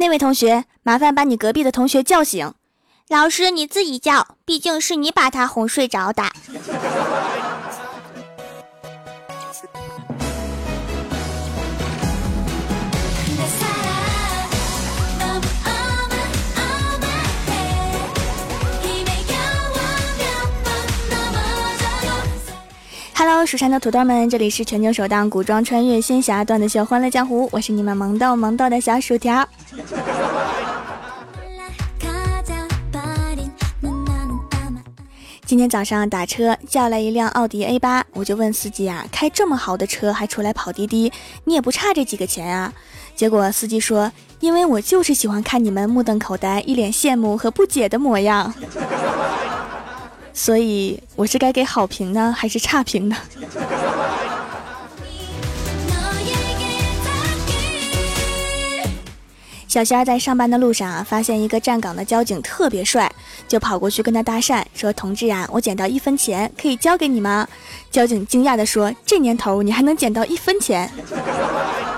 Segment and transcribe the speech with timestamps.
[0.00, 2.54] 那位同学，麻烦把你隔壁的同学叫醒。
[3.08, 6.22] 老师，你自己叫，毕竟是你把他哄睡着的。
[23.20, 29.44] Hello，蜀山的土豆们，这里是全球首档古装穿越仙侠段子秀《欢乐江湖》，我是你们萌逗萌逗的小薯条。
[35.44, 42.72] 今天早上打车叫来一辆奥迪 A 八，我就问司机啊，开这么好的车还出来跑滴滴，你也不差这几个钱啊？
[43.16, 48.54] 结果司机说，因为我就是喜欢看你们目瞪口呆、一脸羡慕和不解的模样，
[50.38, 53.16] 所以我是该给好评呢，还是差评呢？
[59.66, 63.10] 小仙儿在上班的路上啊，发现一个站岗的交警特别帅，
[63.48, 67.46] 就跑过去跟他搭讪，说：“同志啊，我捡到一分钱，可以交给你吗？”
[67.90, 70.88] 交警惊讶地说：“这年头你还能捡到一分钱？”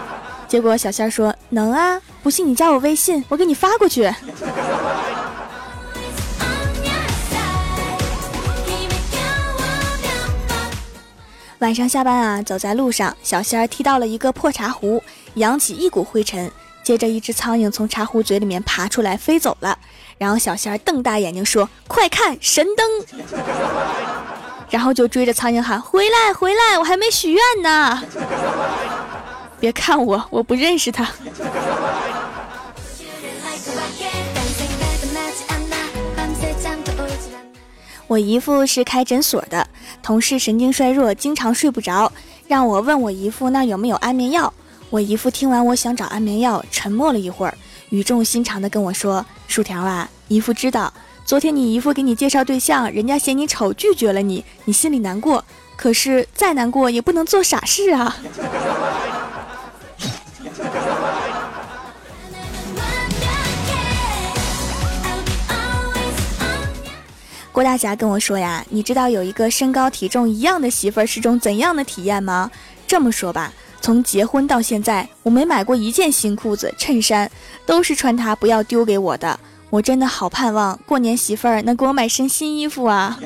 [0.48, 4.10] 结果小仙儿说：“能啊，不信你加我微信，我给你发过去。”
[11.60, 15.02] 晚上下班啊，走在路上，小仙儿踢到了一个破茶壶，
[15.34, 16.50] 扬起一股灰尘。
[16.82, 19.78] 接着，一只苍蝇从茶壶嘴里面爬出来，飞走了。
[20.16, 22.86] 然后小仙儿瞪大眼睛说：“快看，神灯！”
[24.70, 28.02] 然后就追着苍蝇喊：“回来，回来，我还没许愿呢！”
[29.60, 31.06] 别看我，我不认识他。
[38.10, 39.68] 我姨父是开诊所的，
[40.02, 42.10] 同事神经衰弱，经常睡不着，
[42.48, 44.52] 让我问我姨父那有没有安眠药。
[44.88, 47.56] 我姨父听完我想找安眠药，沉默了一会儿，
[47.90, 50.92] 语重心长地跟我说：“薯条啊，姨父知道，
[51.24, 55.44] 昨天你姨父给你介绍对象，人家嫌你丑拒绝了你，你心里难过。
[55.76, 58.16] 可是再难过也不能做傻事啊。”
[67.60, 72.50] 郭大侠跟我说呀：“你知道有一个身高体重一样的媳妇儿是种怎样的体验吗？
[72.86, 77.30] 这么说吧。”从结婚到现在，我没买过一件新裤子、衬衫，
[77.66, 79.38] 都是穿它不要丢给我的。
[79.68, 83.20] 我真的好盼望过年媳妇儿能给我买身新衣服啊！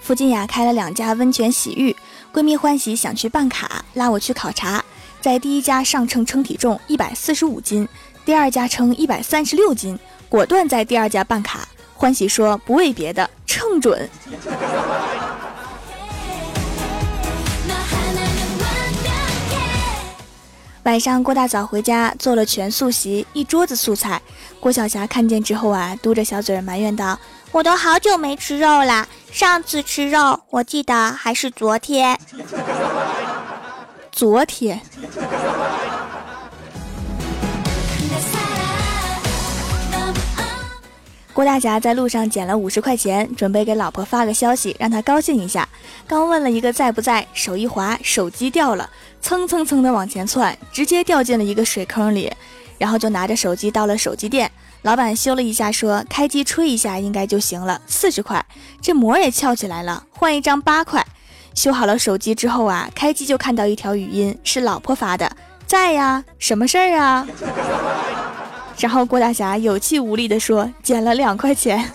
[0.00, 1.94] 附近呀开了两家温泉洗浴，
[2.32, 4.82] 闺蜜欢喜想去办卡，拉我去考察。
[5.26, 7.88] 在第一家上秤称体重一百四十五斤，
[8.24, 9.98] 第二家称一百三十六斤，
[10.28, 11.66] 果断在第二家办卡。
[11.94, 14.08] 欢喜说：“不为别的，称准。
[20.86, 24.22] ”晚上郭大嫂回家做了全素席，一桌子素菜。
[24.60, 27.18] 郭晓霞看见之后啊，嘟着小嘴埋怨道
[27.50, 32.16] ：“我都好久没吃肉了，上次吃肉我记得还是昨天。”
[34.16, 34.80] 昨天。
[41.34, 45.68] 郭大侠在路上捡了五十块钱，准备给老婆发个消息，让她高兴一下。
[46.06, 48.88] 刚问了一个在不在，手一滑，手机掉了，
[49.20, 52.32] 蹭蹭蹭的往前窜，直接掉进了一个水坑里。
[52.78, 54.50] 然后就拿着手机到了手机店，
[54.80, 58.42] 老板修了一下，说开机吹一下应该就行了，四十块。
[58.80, 61.06] 这膜也翘起来了，换一张八块。
[61.56, 65.28] 修好了手机之后啊，开机就看到一条语音，是老婆发的，
[65.66, 67.26] 在呀，什么事儿啊？
[68.78, 71.90] 然后郭大侠有气无力地说：“捡了两块钱。”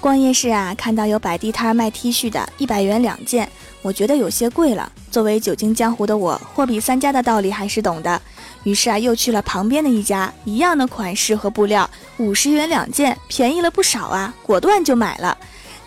[0.00, 3.50] 逛夜市啊，看到有摆地摊卖 T 恤的，一百元两件，
[3.82, 4.90] 我觉得有些贵了。
[5.10, 8.22] 作为久经江湖的我，货比三家的道理还是懂的。
[8.62, 11.88] 于是啊，又去了旁边的一家，一样的款式和布料，
[12.18, 15.36] 五十元两件，便宜了不少啊，果断就买了。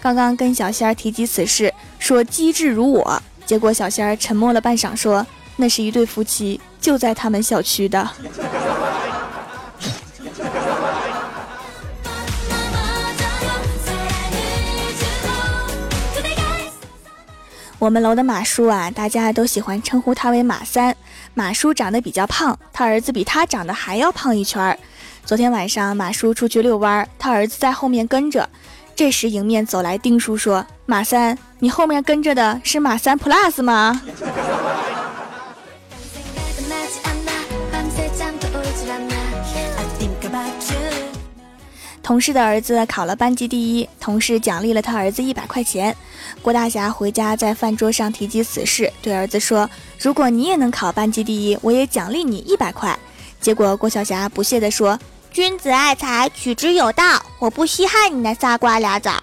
[0.02, 3.22] 刚刚跟小仙儿提及此事，说机智如我。
[3.46, 5.26] 结果小仙儿沉默了半晌，说
[5.56, 8.10] ：“那是一对夫妻，就在他们小区的。”
[17.82, 20.96] 我们楼的马叔啊，大家都喜欢称呼他为马三。
[21.34, 24.78] 马叔长得比较胖，他儿子比他长得还要胖一圈儿。
[25.26, 28.48] 昨天晚上，马叔出去遛弯，他儿子在后面跟着。
[28.96, 34.00] 这时，迎面走来丁叔说：“马三，你后面跟着的是马三 Plus 吗？”
[42.04, 45.96] 同事的儿子考了班级第一，同事奖励了他儿子一百块钱。
[46.42, 49.70] 郭大侠回家在饭桌上提及此事，对儿子说
[50.02, 52.98] ：“如果你也能考班级第一，我也奖励你一百块。”
[53.40, 55.00] 结果郭晓霞不屑地说
[55.32, 59.14] ：“君子爱财，取之有道，我不稀罕你那仨瓜俩枣。”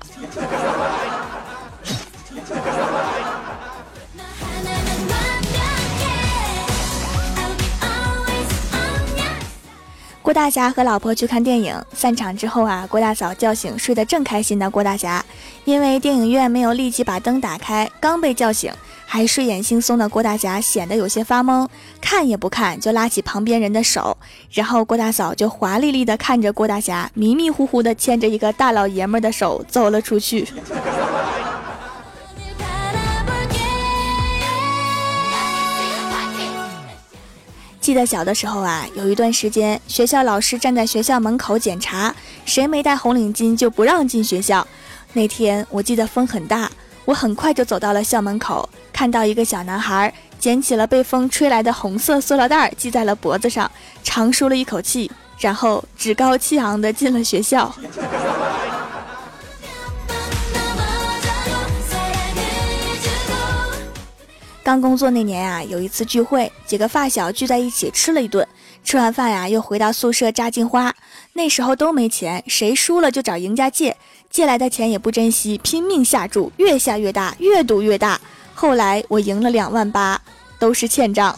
[10.29, 15.25] 郭大侠和老婆去看电影，散场之后啊，郭大嫂叫醒睡得正开心的郭大侠，
[15.65, 18.71] 因为电影院没有立即把灯打开，刚被叫醒，
[19.07, 21.67] 还睡眼惺忪的郭大侠显得有些发懵，
[21.99, 24.15] 看也不看就拉起旁边人的手，
[24.53, 30.47] 然后郭大嫂就华丽丽的看着郭大侠迷迷糊糊的牵着一个大老爷们的手走了出去。
[37.89, 42.15] 记得小的时候啊，有一段时间，学校老师站在学校门口检查，
[42.45, 44.69] 谁没戴红领巾就不让进学校。
[45.15, 46.71] 那天我记得风很大，
[47.07, 53.71] 我很快就走到了校门口，看到一个小男孩捡起了被风吹来的红色塑料袋，系在了脖子上，
[54.05, 57.75] 长舒了一口气，然后趾高气昂地进了学校。
[64.69, 68.47] 刚工作那年啊，有一次聚会，几个发小聚在一起吃了一顿。
[68.85, 70.95] 吃完饭呀，又回到宿舍扎金花。
[71.33, 73.97] 那时候都没钱，谁输了就找赢家借，
[74.29, 78.21] 借来的钱也不珍惜，拼命下注，越下越大，越赌越大。
[78.53, 80.21] 后来我赢了两万八，
[80.61, 81.35] 都是欠账。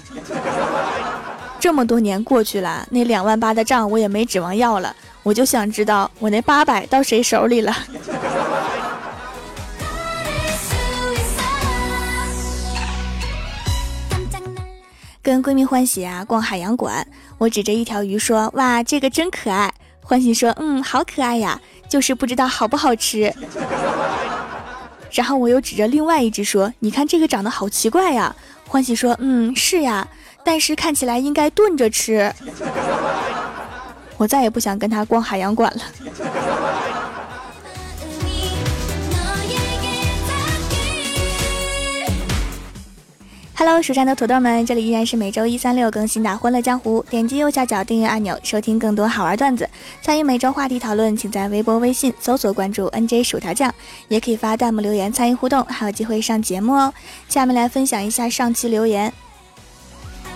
[1.60, 4.92] 这么多年过去了，那两万八的账我也没指望要了，
[5.22, 7.72] 我就想知道我那八百到谁手里了。
[15.30, 17.06] 跟闺蜜欢喜啊逛海洋馆，
[17.38, 19.72] 我指着一条鱼说：“哇，这个真可爱。”
[20.02, 23.32] 欢喜说：“嗯，好可爱呀，就是不知道好不好吃。
[25.12, 28.34] ”然后我又指着另外一只说：“你看这个长得好奇怪呀。”
[28.66, 30.08] 欢喜说：“嗯，是呀，
[30.44, 32.34] 但是看起来应该炖着吃。
[34.18, 35.82] ”我再也不想跟他逛海洋馆了。
[43.62, 47.04] Hello，蜀山的土豆们，这里依然是每周一、三、六更新的《欢乐江湖》。
[47.10, 49.68] 点击右下角订阅按钮，收听更多好玩段子。
[50.00, 53.70] 参与每周话题讨论，请在微博、微信搜索关注 “nj 薯条酱”，
[54.08, 56.94] 也可以发弹幕留言参与互动，还有机会上节目哦。
[57.28, 59.12] 下面来分享一下上期留言。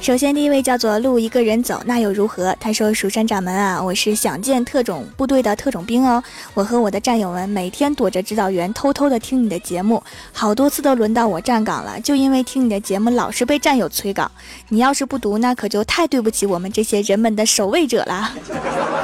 [0.05, 2.55] 首先，第一位叫做路一个人走，那又如何？
[2.61, 6.23] 他说：“蜀山掌门啊，我是想见特种部队的特种兵哦。
[6.53, 14.31] 我和我的战友们每天躲着指导员，偷偷的听你的节目，好多次都轮到我站岗了，就因为听你的节目，老是被战友催岗。
[14.69, 18.31] 你要是不读，那可就太对不起我们这些人们的守卫者了。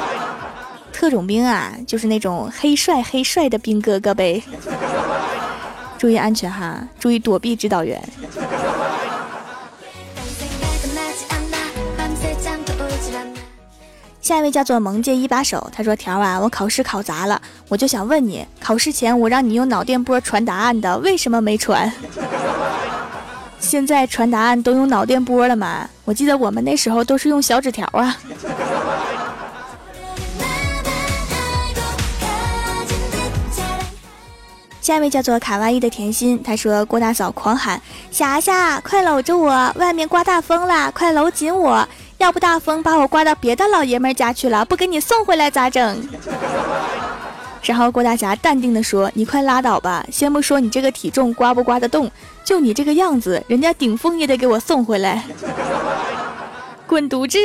[0.93, 4.43] 特种兵啊，就是那种黑帅黑帅的兵哥哥呗。
[5.97, 7.99] 注意安全哈，注意躲避指导员。”
[14.21, 21.91] 下一位叫做萌界一把手，他说：“条啊，我考试考砸了，我就想问你，考试前我让你用脑电波传答案的，为什么没传？
[23.59, 25.89] 现在传答案都用脑电波了吗？
[26.05, 28.15] 我记得我们那时候都是用小纸条啊。
[34.83, 41.89] ”下一位叫做卡哇伊的甜心，他说：“郭大嫂狂喊，霞霞，快搂着我，外面刮大风了，快搂紧我。”
[42.21, 46.07] 要不大风把我刮到别的老爷们家去了，不给你送回来咋整？
[47.63, 52.11] 然后郭大侠淡定地说：“你快拉倒吧，先不说你这个体重刮不刮得动，
[52.45, 55.25] 就你这个样子，人家顶风也得给我送回来。
[56.87, 57.39] 滚犊子！”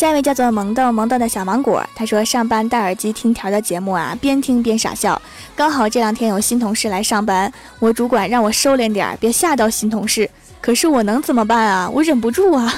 [0.00, 5.20] 下一位叫做萌豆萌豆的小芒果，他说上班戴耳机听条的节目啊，边听边傻笑。
[5.54, 10.30] 刚好这两天有新同事来上班，我主管让我收敛点，别吓到新同事。
[10.58, 11.90] 可是我能怎么办啊？
[11.90, 12.72] 我忍不住啊！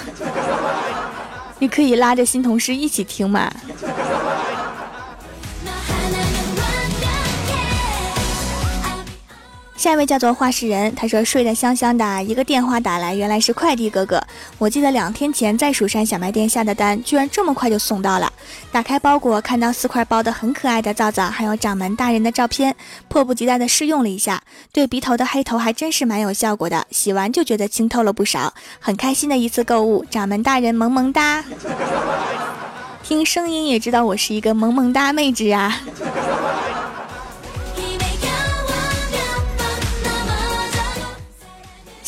[1.60, 3.48] 你可以拉着新同事一起听嘛。
[9.82, 14.22] 下一位叫做画事人，他说睡得香香的，一个电话打来，原来是快递哥哥。
[14.56, 18.32] 我记得两天前在蜀山小卖店下的单，居然这么快就送到了。
[18.70, 22.76] 打开包裹，看到四块包的很可爱的皂皂，还有掌门大人的照片，
[23.08, 24.40] 迫不及待的试用了一下，
[24.72, 26.86] 对鼻头的黑头还真是蛮有效果的。
[26.92, 30.04] 洗完就觉得清透了不少，很开心的一次购物。
[30.08, 31.44] 掌门大人萌萌哒，
[33.02, 35.80] 听声音也知道我是一个萌萌哒妹纸啊。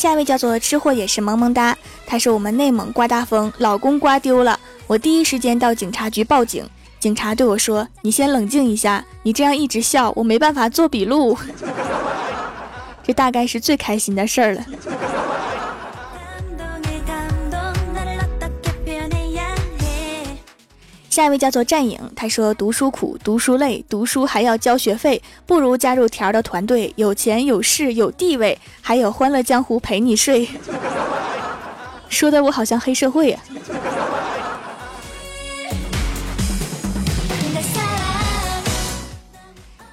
[0.05, 6.63] 下一位叫做吃货也是萌萌哒，他说我们内蒙刮大风，老公刮丢了，我第一时间到警察局报警。
[6.99, 11.35] 警察对我说：“你先冷静一下，你这样一直笑，我没办法做笔录。”
[13.01, 14.63] 这大概是最开心的事儿了。
[21.15, 30.45] 下一位叫做战影，他说读书苦，读书累，读书还要交学费，不如加入条的团队，有钱有势有地位，还有欢乐江湖陪你睡。
[32.09, 33.39] 说的我好像黑社会呀。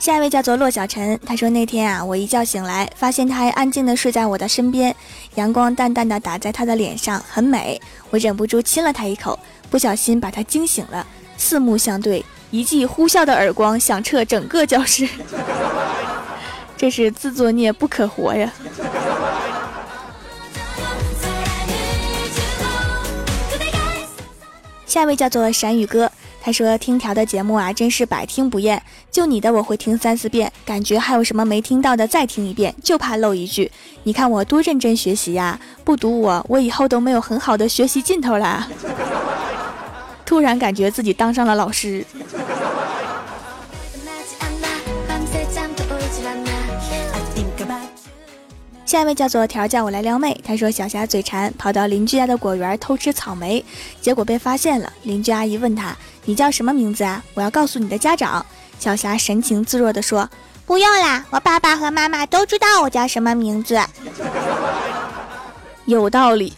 [0.00, 4.92] 下一位叫做骆小晨，他说那天啊，我一觉醒来，发现他还安静的睡在我的身边，
[5.36, 9.38] 阳光淡淡的打在他的脸上，很美，我忍不住亲了他一口，
[9.72, 11.06] 不小心把他惊醒了，
[11.38, 15.08] 四目相对，一记呼啸的耳光响彻整个教室，
[16.76, 18.52] 这是自作孽不可活呀。
[24.84, 26.12] 下一位叫做闪雨哥。
[26.44, 28.82] 他说：“听条的节目啊，真是百听不厌。
[29.12, 33.70] 就你的，我会听三四遍，感觉还有什么没听到的，再听一遍，就怕漏一句。
[34.02, 38.68] 你看我多认真学习呀，不读我，我以后都没有很好的学习劲头啦。
[40.32, 42.02] 突然感觉自己当上了老师。”
[48.86, 50.40] 下一位叫做条，叫我来撩妹。
[50.42, 53.62] 他说小霞嘴馋，跑到邻居家的果园偷吃草莓，
[54.00, 54.90] 结果被发现了。
[55.02, 57.22] 邻居阿姨问他：“你叫什么名字啊？
[57.34, 58.46] 我要告诉你的家长。”
[58.80, 60.26] 小霞神情自若地说
[60.64, 63.78] ：“不用啦，我爸爸和妈妈都知道我叫什么名字。”
[65.84, 66.54] 有道理。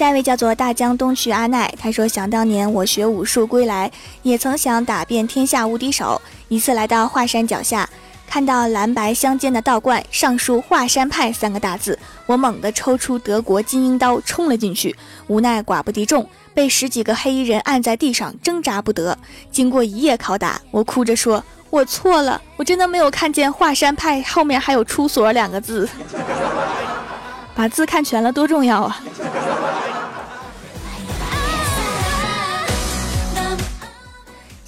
[0.00, 3.92] 下一位叫做大江东去阿奈，他说：“想当年我学武术归来，
[4.22, 6.18] 也曾想打遍天下无敌手。
[6.48, 7.86] 一次来到华山脚下，
[8.26, 19.18] 看到蓝白相间的道观，上书‘华山派’三个大字，我猛地抽出德国金鹰刀冲了进去，无奈寡不敌众，被十几个黑衣人按在地上挣扎不得。
[19.50, 25.86] 经过一夜拷打，我哭着说：‘我错了，我真的没有看见‘华山派’后面还有‘出所’两个字。
[27.54, 28.98] 把字看全了多重要啊！”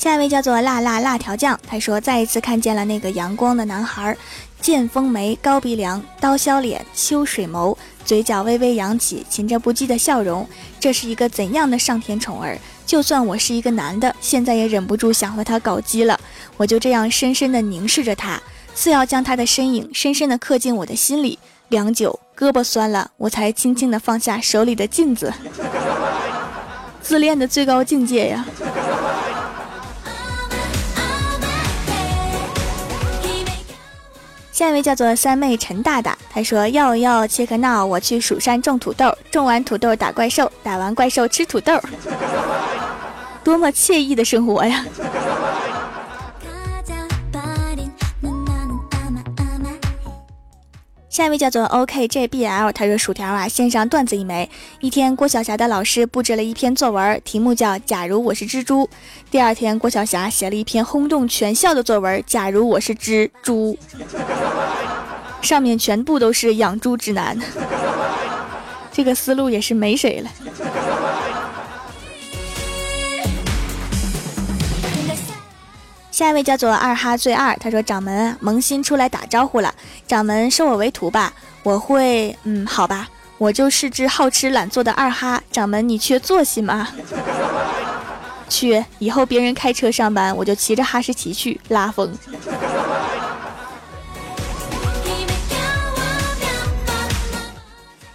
[0.03, 4.17] 下一位叫做辣辣辣条酱，他说再一次看见了那个阳光的男孩，
[4.61, 10.45] 剑锋眉、高鼻梁、刀削脸、秋水眸，嘴角微微扬起，噙着不羁的笑容。
[10.81, 12.59] 这是一个怎样的上天宠儿？
[12.85, 16.19] 就算我是一个男的，现在也忍不住想和他搞基了。
[16.57, 18.43] 我就这样深深的凝视着他，
[18.75, 21.39] 似要将他的身影深深的刻进我的心里。
[21.69, 25.33] 良久，胳膊酸了，我才轻轻的放下手里的镜子。
[27.01, 28.45] 自恋的最高境界呀！
[34.53, 41.73] 下一位叫做三妹陈大大，他说要要切克闹，我去蜀山种土豆，种完土豆打怪兽，打完怪兽吃土豆，
[43.43, 44.85] 多么惬意的生活呀！
[51.13, 54.49] 下一位叫做 OKJBL，他说薯条啊，献上段子一枚。
[54.81, 58.87] 一天，郭晓霞的老师布置了一篇作文，题目叫《假如我是蜘蛛》。
[59.31, 63.77] 第二天，郭晓霞写了一篇轰动全校的作文，《假如我是蜘蛛》，
[65.47, 67.39] 上面全部都是养猪指南。
[68.91, 70.31] 这个思路也是没谁了。
[76.13, 79.75] 下一位叫做二哈最二，他说：“掌门萌新出来打招呼了，
[80.07, 82.37] 掌门收我为徒吧，我会……
[82.45, 86.87] 嗯，好吧，我就是只好吃懒做的二哈，掌门你缺坐骑吗？
[88.47, 92.13] 去，以后别人开车上班，我就骑着哈士奇去拉风。”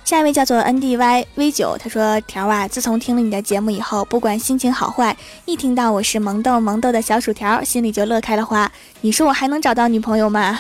[0.07, 8.71] 下一位叫做 N D Y V 九，他说：“条啊，自从听了你的节目以后，不管心情好坏，一听到我是萌豆萌豆的小薯条，心里就乐开了花。
[9.01, 10.57] 你说我还能找到女朋友吗？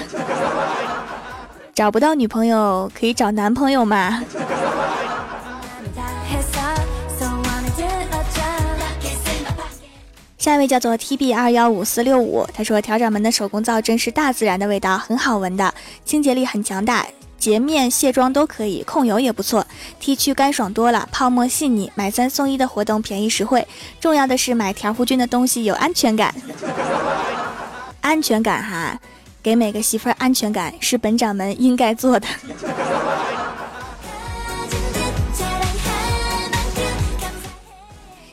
[1.73, 4.21] 找不到女朋友可以找男朋友吗？”
[10.37, 15.73] 下一位叫做 T B 二幺五四六五，他说：“调掌门的手工皂真是大自然的味道，很好闻的，
[16.03, 19.65] 清洁力很强大。”洁面卸妆都可以，控油也不错
[19.99, 23.67] ，T 区干爽多了，泡沫细腻，买三送一的活动便宜实惠。
[23.99, 26.33] 重要的是买条夫君的东西有安全感，
[28.01, 28.99] 安全感哈，
[29.41, 32.27] 给每个媳妇儿安全感是本掌门应该做的。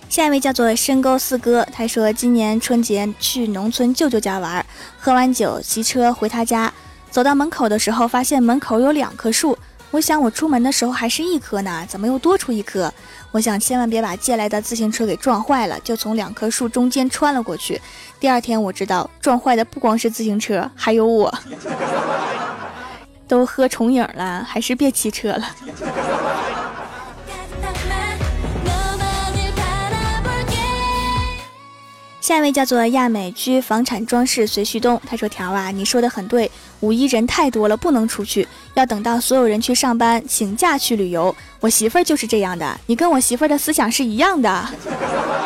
[0.08, 4.64] 下一位叫做深沟四哥，他说今年春节去农村舅舅家玩，
[4.96, 6.72] 喝完酒，骑车回他家，
[7.14, 9.56] 走到门口的时候，发现门口有两棵树。
[9.92, 12.92] 我想我出门的时候还是一棵呢，怎么又多出一棵？
[13.30, 17.80] 我想千万别把借来的自行车给撞坏了，就从两棵树中间穿了过去。
[18.18, 21.32] 第二天我知道撞坏的不光是自行车，还有我。
[23.28, 25.48] 都喝重影了，还是别骑车了。
[32.20, 36.50] 下一位叫做亚美居房产装饰随旭东，他说：“条啊，你说的很对，
[36.80, 41.34] 五一人太多了，不能出去，要等到所有人去上班，请假去旅游。
[41.60, 44.68] 我媳妇儿就是这样的，你跟我媳妇儿的思想是一样的，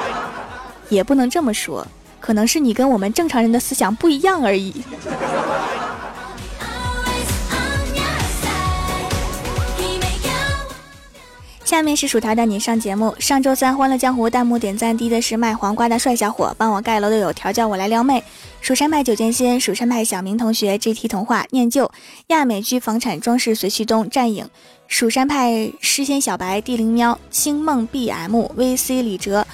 [0.88, 1.87] 也不能这么说，
[2.18, 4.75] 可能是你跟我们正常人的思想不一样而已。”
[11.64, 13.14] 下面是薯条带你上节目。
[13.18, 18.25] 上周三欢乐江湖弹幕点赞低的是卖黄瓜的帅小伙，帮我盖楼的有条叫我来撩妹，
[18.60, 21.90] 蜀山派九剑仙，蜀山派小明同学，GT 童话念旧，
[22.26, 24.48] 亚美居房产装饰随旭东战影，
[24.86, 29.46] 蜀山派诗仙小白地灵喵，星梦 BMVC 李哲，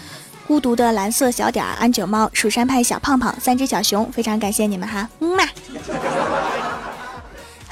[0.49, 5.45] 孤独的蓝色小点安九猫，蜀山派小胖胖，三只小熊，非常感谢你们哈，嗯嘛。